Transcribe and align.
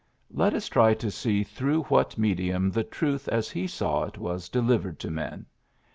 Let 0.33 0.55
us 0.55 0.67
try 0.67 0.95
to 0.95 1.11
see 1.11 1.43
through 1.43 1.83
what 1.83 2.17
medium 2.17 2.71
the 2.71 2.83
truth 2.83 3.27
as 3.27 3.51
he 3.51 3.67
saw 3.67 4.05
it 4.05 4.17
was 4.17 4.49
delivered 4.49 4.97
to 5.01 5.11
men. 5.11 5.45